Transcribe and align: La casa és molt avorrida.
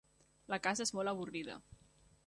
La 0.53 0.59
casa 0.67 0.87
és 0.89 0.93
molt 0.99 1.13
avorrida. 1.13 1.63